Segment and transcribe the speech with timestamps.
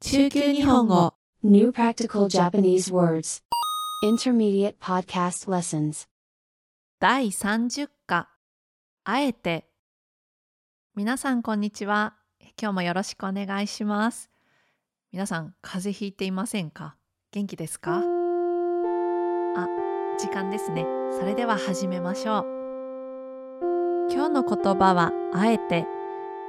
[0.00, 1.12] 中級日本語。
[1.42, 3.42] New Practical Japanese Words.
[4.04, 6.06] Intermediate Podcast Lessons.
[7.00, 8.28] 第30課。
[9.02, 9.66] あえて。
[10.94, 12.14] 皆さんこんにちは。
[12.60, 14.30] 今日もよろしくお願いします。
[15.10, 16.94] 皆さん風邪ひいていませんか？
[17.32, 17.96] 元気ですか？
[17.96, 18.02] あ
[20.16, 20.86] 時間ですね。
[21.18, 22.46] それでは始めましょう。
[24.12, 25.86] 今日の言葉はあえて。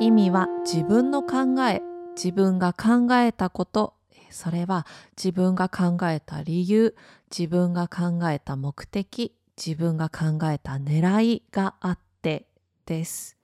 [0.00, 1.82] 意味は自分の考え
[2.14, 3.94] 自分が考えたこと
[4.34, 4.84] それは
[5.16, 6.96] 自分が考えた理由
[7.30, 12.48] 自分が考えた目的自分が考えた狙いがあって
[12.84, 13.38] です。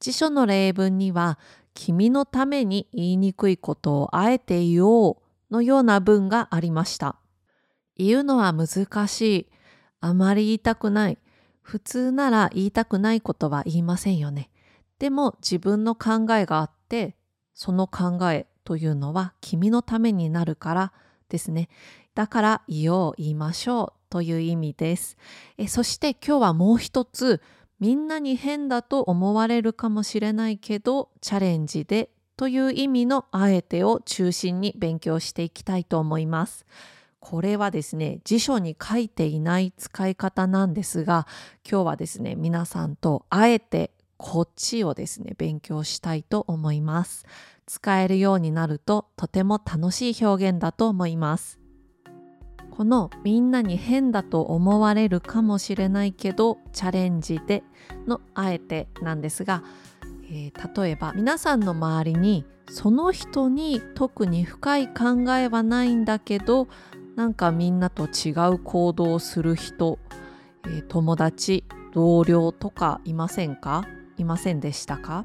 [0.00, 1.38] 辞書の例文には
[1.74, 5.18] 君のために言いにくいことをあえて言お
[5.50, 7.16] うのような文がありました。
[7.96, 9.48] 言うのは難しい。
[10.00, 11.18] あまり言いたくない。
[11.60, 14.50] 普通なら言いたくないことは言いませんよね。
[14.98, 17.16] でも自分の考えがあって
[17.56, 20.92] その考えというのは君のためになるから
[21.30, 21.68] ですね。
[22.14, 25.16] だから言おう言いましょうという意味です。
[25.56, 27.40] えそして今日はもう一つ
[27.80, 36.66] みんなに変だと思われるかもしれないけどチャレンジでという意味のあえてを中心に勉強していきたいと思います。
[37.20, 41.26] これはですね辞書に書いていない使い方なんですが
[41.68, 47.24] 今日はですね皆さんとあえてこっちをですね勉強したいと思います。
[47.66, 51.58] 使えるようになるととても楽しい表現だと思います。
[52.70, 57.64] このみんなに変だと思われるかもしれないけどチャレンジで
[58.06, 59.64] のあえてなんですが、
[60.30, 66.68] えー、例えば皆さんの周りにその人に特に深い考えはないんだけど
[67.14, 69.98] なんかみんなと違う行動をする人、
[70.66, 73.86] えー、友達同僚とかいませんか？
[74.18, 75.24] いませんでしたか？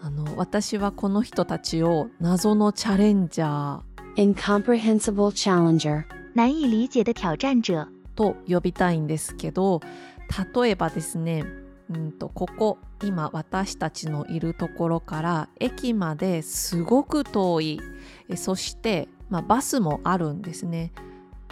[0.00, 6.04] あの私はこの人たちを謎のチャレンジャー Incomprehensible Challenger.
[6.34, 7.88] 難以理解的挑戰者。
[8.14, 9.80] と呼びたいんですけど
[10.54, 11.44] 例えばですね
[11.90, 17.80] うんとここ今私たちのいるところから駅まですごく遠い。
[18.36, 20.92] そして、まあ、バスもあるんですね。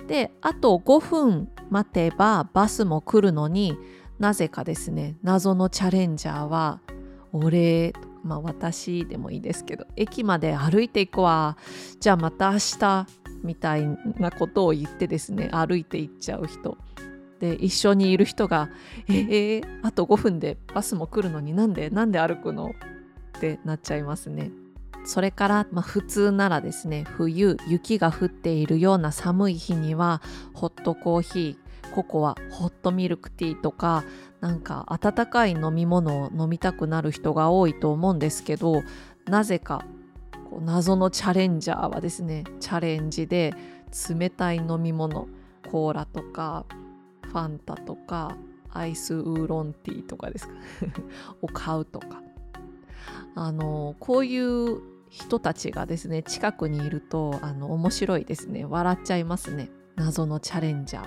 [0.06, 3.76] であと5分待てばバスも来るのに
[4.22, 6.78] なぜかですね謎のチャレンジャーは
[7.32, 11.58] 俺まあ私でもいいですけど駅まで歩いていくわ
[11.98, 13.06] じゃあまた明日
[13.42, 13.84] みたい
[14.20, 16.78] なことを言ってですね歩いて行っちゃう人
[17.40, 18.70] で一緒にいる人が
[19.10, 22.70] 「えー、あと5分でバスも来るのになんでなんで歩くの?」
[23.36, 24.52] ってなっちゃいますね。
[25.04, 30.22] それから、まあ、普通ならですね冬雪が降っているような寒い日には
[30.54, 34.04] ホットコーヒーココアホットミルクティーとか
[34.40, 38.82] なんか温かい飲み物を飲みたくなる人が多いと思うんですけど
[39.26, 39.84] なぜか
[40.50, 43.52] こう謎のチャレンジャーはですねチャレンジで
[44.18, 45.28] 冷たい飲み物
[45.70, 46.64] コーラとか
[47.22, 48.36] ファンタとか
[48.70, 50.54] アイスウーロンティーとかですか？
[51.42, 52.22] を買うとか。
[53.34, 58.64] あのこういう人たちがですね近くにいるとあの面白いですね。
[58.64, 59.70] 笑っちゃいますね。
[59.96, 61.06] 謎のチャレンジャー。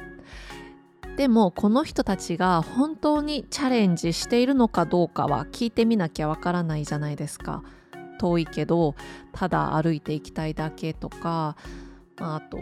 [1.17, 7.63] でもこの人たちが本当にチャレンジしているのかどうかは聞いてみなきゃわからないじゃないですか。
[8.17, 8.95] 遠いけど
[9.33, 11.57] ただ歩いていきたいだけとか、
[12.17, 12.57] まあ、あと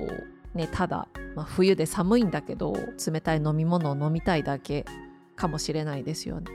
[0.54, 2.74] ねただ、まあ、冬で寒いんだけど
[3.06, 4.86] 冷たい飲み物を飲みたいだけ
[5.36, 6.52] かもしれないですよね。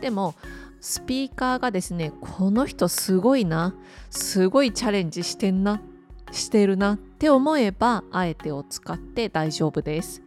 [0.00, 0.34] でも
[0.80, 3.74] スピーカーがですねこの人すごいな
[4.10, 5.80] すごいチャレンジしてんな
[6.30, 10.23] してるなって思えばあえてを使って大丈夫です。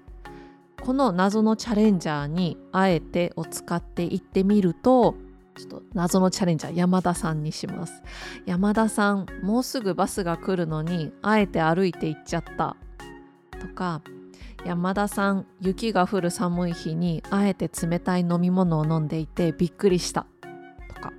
[0.82, 5.16] この謎のチャレンジャーにあえてを使っていってみると
[5.58, 8.04] ちょっと謎のチャレンジャー山田さんにします。
[8.46, 12.78] 山田さんもうすぐバスが来るのにあえて歩いて行っちゃった。
[13.60, 14.02] とか
[14.66, 20.28] 山田さん雪が降る寒い日にあえて冷たい飲み物を飲んでいてびっくりした。
[20.94, 21.12] とか。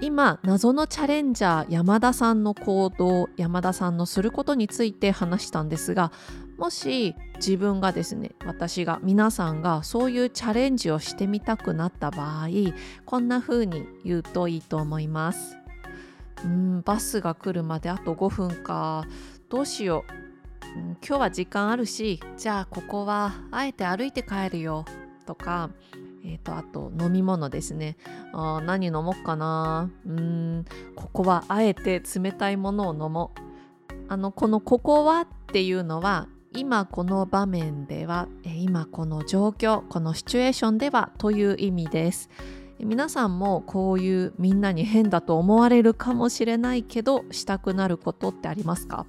[0.00, 6.12] 今謎のチャレンジャー山田さんの行動山田さんのすることについて話したんですが
[6.58, 12.48] もし自分がですね私が皆さんがそういうチャレンジをしてみたくなった場合
[13.04, 15.56] こんな風に言うといいと思います。
[16.44, 19.04] うんバスが来るまであと5分か。
[19.48, 20.04] どうしよ
[20.74, 24.84] う、うん、今日は時間あるしじゃあここはあえて歩いて帰るよ。
[25.26, 25.70] とか
[26.24, 27.96] えーと、あと飲み物ですね。
[28.32, 29.90] あ何飲もうかな。
[30.06, 30.64] うん
[30.94, 33.40] ここはあえて冷たいものを飲もう。
[34.08, 42.30] あのこの「ここは」っていうのは今この場面では今この状況このシチュエーションではという意味です。
[42.80, 49.06] 皆さんもこういうみんなに変だと思われるかもしれないけどしたくなることってありますか？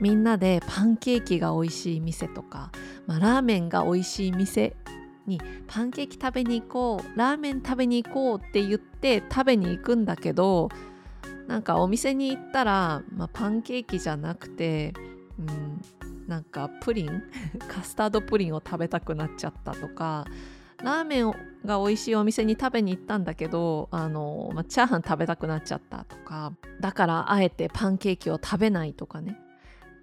[0.00, 2.72] みんなでパンケーキが美味しい店とか、
[3.06, 4.76] まあ、ラーメンが美味しい店
[5.26, 10.68] にパンケーキ食べに行こうラーメン食べに行こうって言って食べに行くんだけど
[11.46, 14.94] なんかお店に行ったら、まあ、パンケーキじゃなくて、
[15.38, 15.80] うん、
[16.26, 17.22] なんかプリン
[17.68, 20.24] カスタードプリンを食べたくなっちゃったとか
[20.82, 21.32] ラーメン
[21.64, 29.38] が美味しいお店に食べに行ったんだけどあの、まあ、チャーハン食べたくなっちゃったとかだからあえてパンケーキを食べないとかね。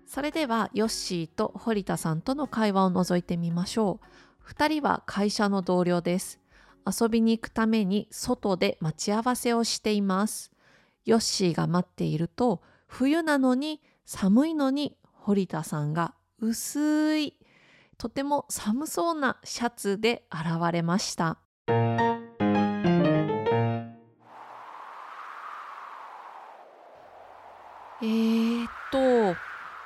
[0.05, 4.51] それではヨッシーと堀田さんとの会話を覗いてみましょう。
[4.51, 6.39] 2人は会社の同僚です。
[6.85, 10.51] 遊びに行くために外で待ち合わせをしています。
[11.05, 14.97] ヨッシーが待っていると冬なのに寒いのに
[15.29, 17.35] 堀田さんが薄い
[17.99, 21.37] とても寒そうなシャツで現れました。
[28.01, 29.37] えー、っと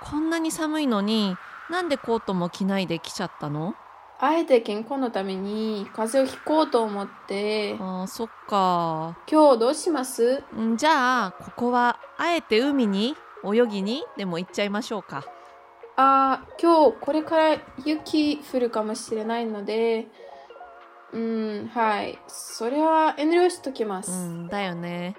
[0.02, 1.36] こんなに寒いのに
[1.70, 3.76] なんでコートも着ないで来ちゃったの？
[4.22, 7.76] あえて健康のために風邪をひこうと思って。
[7.82, 9.18] あーそっか。
[9.30, 10.42] 今日どうします？
[10.58, 13.18] んじゃあここはあえて海に？
[13.46, 14.06] 泳ぎに？
[14.16, 15.26] でも行っちゃいましょうか
[15.96, 20.08] あ今日これから雪降るかもしれないので、
[21.14, 22.18] うん、はい。
[22.28, 24.12] それは遠慮しときます。
[24.12, 25.16] うん、だよね。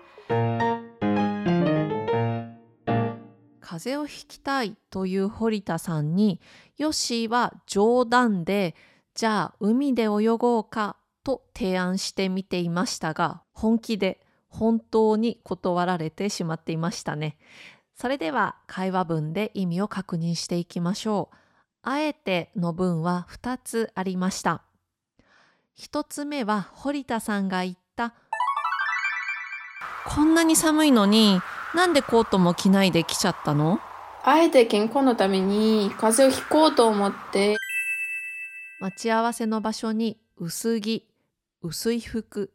[3.61, 6.41] 風邪をひきたいという堀田さんに、
[6.77, 8.75] ヨッシーは冗談で、
[9.15, 17.37] じゃあ海で泳ごうかと提案してみていましたが、本気で本当に断られてしまっていましたね。
[17.95, 21.37] それでは会話文で意味を確認していきましょう。
[21.83, 24.63] あえての文は2つありました。
[25.79, 28.15] 1つ目は堀田さんが言った
[30.07, 31.41] こんなに寒いのに
[31.75, 33.81] なんでコートも着ないで来ちゃったの？
[34.23, 37.57] あえて健康のために風邪をひこうと思って
[38.81, 41.07] 待ち合わせの場所に薄着
[41.61, 42.53] 薄い服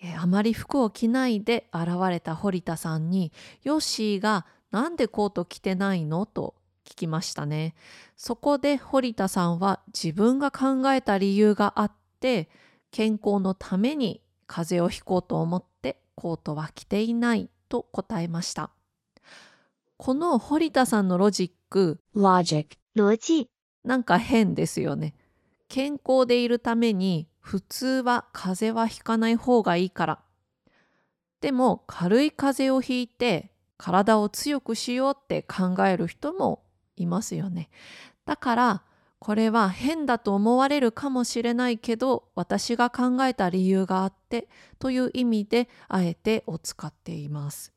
[0.00, 3.32] えあまり服を着ないで現れた堀田さんに
[3.62, 6.26] ヨッシーがなんでコート着てないの？
[6.26, 7.74] と聞きましたね。
[8.16, 12.48] そこで堀田さんは自分が考えた理由があって
[12.90, 18.70] 健康のために風邪をひこうと思ってコートは着ていないと答えました。
[19.96, 22.66] この堀田さんのロジック logic
[22.96, 23.48] 逻辑
[23.84, 25.14] なんか変ですよね。
[25.68, 30.18] 健康でいるために普通は風邪はひかない方がいいから。
[31.40, 33.51] でも軽い風邪をひいて
[33.82, 36.62] 体を強くしようって考える人も
[36.94, 37.68] いますよね。
[38.24, 38.82] だから
[39.18, 44.48] これは変だと思われるかもしれないけど私が考えた理由があって
[44.78, 47.72] という意味であえてを使っています。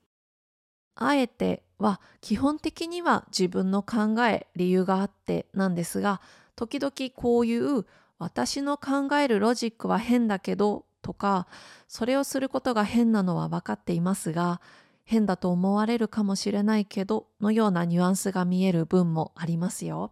[0.93, 6.21] あえては基本的には自分の考え理由があってなんですが
[6.55, 7.83] 時々こういう
[8.19, 11.47] 私の考えるロジックは変だけどとか
[11.87, 14.61] それをすることが変なのは分かっていますが
[15.05, 20.11] 変だと思われるかもしれないけどのようなニュアンスが見える文もありますよ。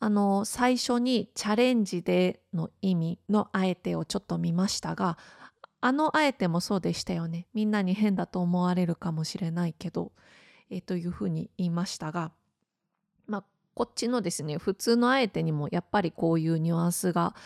[0.00, 5.18] あの最初にチャレンジでの意味のあえてをちょっと見ましたが
[5.80, 7.46] あのあえてもそうでしたよね。
[7.54, 10.12] みんなに変だと思われるかもしれないけど、
[10.70, 12.32] えというふうに言いましたが、
[13.26, 13.44] まあ、
[13.74, 17.36] こっちのですね普通のあえてにもやっぱりこういうニュアンスが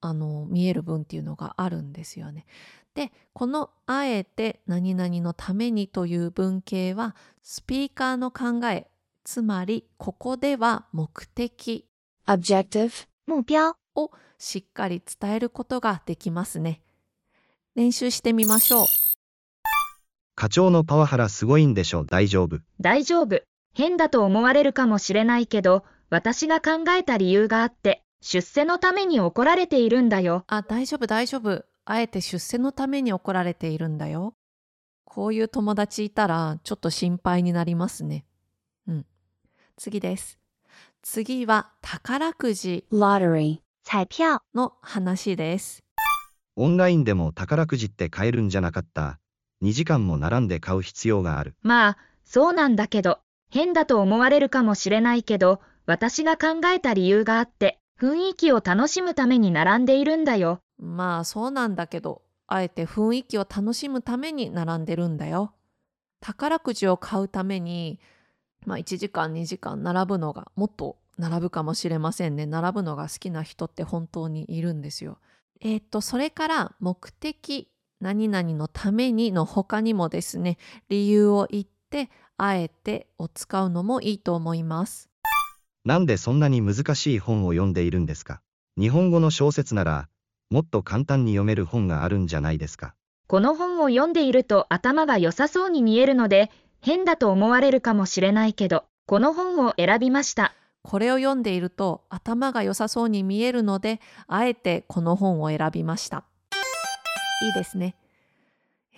[0.00, 2.46] あの見える文っていうのがあるんですよね。
[2.94, 8.88] でこの「あえて何々のために」という文型はスピーカーの考え
[9.24, 11.86] つまりここでは目的
[12.26, 16.80] objective 目標をしっかり伝えることができますね。
[17.74, 18.86] 練習してみましょう。
[20.34, 22.60] 課長のパワハラすごいんでしょ大丈夫。
[22.80, 23.42] 大丈夫。
[23.74, 30.44] 変だと思われるかもしれないけど、私が考えた理由があって、出世のために怒られているんだよ。
[30.48, 31.64] あ、大丈夫大丈夫。
[31.90, 34.34] あえて出世のために怒られているんだよ。
[35.04, 38.24] こういう友達いたらちょっと心配になりますね。
[38.86, 39.06] うん。
[39.76, 40.38] 次です。
[41.02, 45.82] 次は宝くじ lottery 彩票の話です。
[46.54, 49.18] オンラインでも宝くじって買えるんじゃなかった。
[49.60, 51.56] 2時間も並んで買う必要がある。
[51.62, 53.18] まあ、そうなんだけど、
[53.50, 60.60] 変だと思われるかもしれないけど、私が考えた理由があって、雰囲気を楽しむために並んでいるんだよ。
[60.78, 65.52] まあそうなんだけど、あえて雰囲気を楽しむために並んでるんだよ。
[66.20, 68.00] 宝くじを買うために、
[68.64, 72.46] まあ1時間2時間並ぶのがもっと並ぶかもしれませんね。
[72.46, 75.18] 並ぶのが好きな人って本当にいるんですよ。
[75.60, 77.68] えっ、と、それから目的
[78.00, 80.56] 何々のためにの他にもですね、
[80.88, 85.09] 理由を言って、あえてを使うのもいいと思います。
[85.84, 88.40] なんでそんなに難しい本を読んでいるんですか？
[88.78, 90.08] 日本語の小説なら、
[90.50, 92.94] もっと簡単に読める本があるんじゃないですか？
[93.26, 100.54] この本を読んでいると頭が良さそうに見えるので、変だと思われるかもしれないけど、この本を選びました。
[100.82, 106.24] これを読んでいると頭が良さそうに見えるので、あえてこの本を選びました。
[107.42, 107.96] いいですね。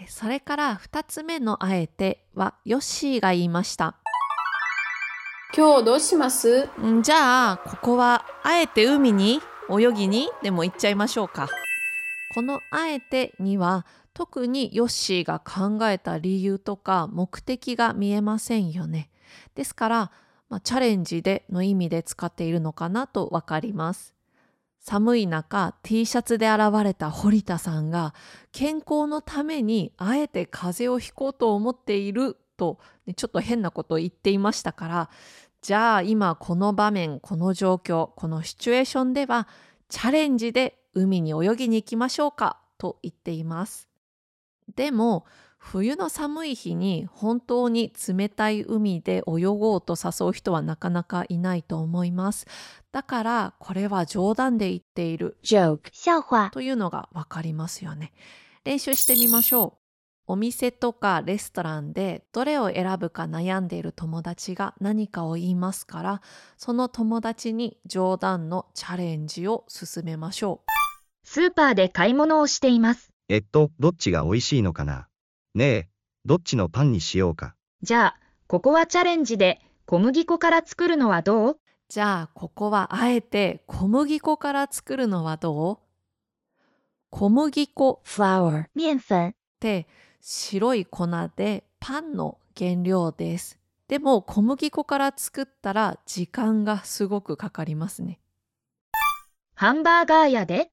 [0.00, 3.96] えそれから2つ目のあえてはヨッシーが言いました。
[5.54, 6.70] 今日どうします？
[6.82, 11.46] んじゃあここはあえて海に泳ぎにでも行っちゃいましょうか。
[12.34, 19.10] このあえてには特にヨッシーが考えた理由とか目的が見えませんよね。
[19.54, 20.10] ですから、
[20.48, 24.14] まあ、チャレンジでの意味で使っているのかなとわかります。
[24.80, 28.14] 寒い中 T シャツで現れた堀田さんが
[28.52, 35.10] 健康のためにあえて風邪をひこうと思っていると、ねちょっと変なことを言っていましたから
[35.62, 39.48] じゃあ今この場面この状況このシチュエーションでは
[39.88, 43.88] チャレンジで海に泳ぎに行きましょうかと言っています。
[44.76, 45.24] でも
[45.58, 52.46] 冬の寒い日に本当に冷たい海で泳ごうと誘う人はなかなかいないと思います。
[52.90, 58.12] だからこれは冗談で言っている joke, というのがわかりますよね。
[58.64, 59.81] 練習してみましょう。
[60.26, 66.22] お店とかレストランでどれを選ぶか悩んでいる友達が何かを言いますから、
[66.56, 70.70] その友達に冗談のチャレンジを進めましょう。
[71.24, 73.10] スーパーで買い物をしています。
[73.28, 75.08] えっと、どっちが美味しいのかな？
[75.54, 75.88] ねえ、
[76.24, 77.54] どっちのパンにしようか？
[77.82, 81.58] じゃあ、ここはチャレンジで小麦粉から作るのはどう？
[81.88, 85.78] じゃあここはあえて小麦粉から作るのはどう？
[87.10, 89.86] 小麦粉 flour, 面粉、って
[90.24, 93.58] 白い粉でパンの原料です。
[93.88, 98.20] でも小麦粉から作ったら時間がすごくかかりますね。
[99.54, 100.70] ハンバーガー屋で？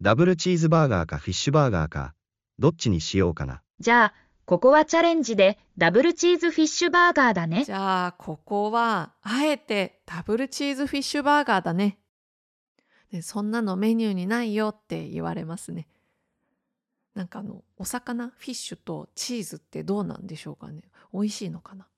[0.00, 2.14] ダブルチーズバーガーかフィッシュバーガーか、
[2.58, 3.62] どっちにしようかな。
[3.78, 4.14] じゃあ、
[4.44, 7.72] ここはチャレンジでダブルチーズフィッシュバーガーだねじ。
[7.72, 11.98] ゃあここはあえてダブルチーズフィッシュバーガーだね。
[13.12, 15.86] でそんなのメニューにないよって言われますね。
[17.18, 20.82] なんかあのお魚フィッシュとチーズってどうなんでしょうかね。
[21.12, 21.88] 美味しいのかな？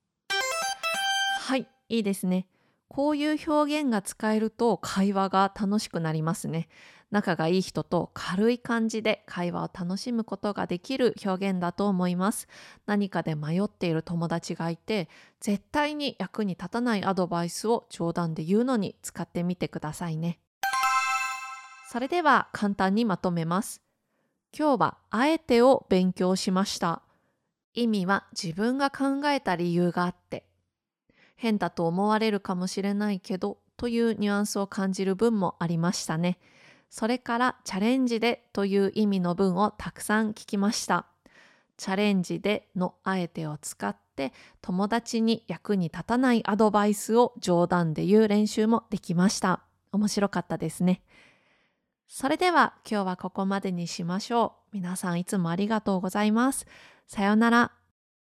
[1.42, 2.46] はい、いいですね。
[2.88, 6.70] こういう表現が使えると会話が楽しくなりますね。
[7.10, 12.48] 仲がいい人と軽い感じで会話を楽しむことができる表現だと思います。
[12.86, 20.40] 何かで迷っている友達がいて絶対に役に立たないアドバイスを冗談で言うのに使ってみてくださいね。
[21.90, 23.82] それでは簡単にまとめます。
[24.57, 27.02] 今日はあえてを勉強しました。
[27.73, 30.45] 意味は自分が考えた理由があって
[31.37, 36.38] 変だと思われるかもしれないけどというニュアンスを感じる文もありましたね。
[36.90, 41.07] それからチャレンジでという意味の文をたくさん聞きました。
[41.78, 49.62] チャレンジでのあえてを使って友達に役に立たないアドバイスを冗談で言う練習もできました。
[49.92, 51.00] 面白かったですね。
[52.12, 54.75] それでは今日はここまでにしましょう。
[54.75, 56.67] 皆さんいつもありがとうございます。
[57.07, 57.79] さようなら。